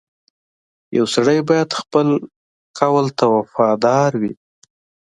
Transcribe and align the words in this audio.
•یو 0.97 1.05
سړی 1.15 1.37
باید 1.49 1.69
خپل 1.81 2.07
قول 2.79 3.05
ته 3.17 3.25
وفادار 3.35 4.11
وي. 4.21 4.33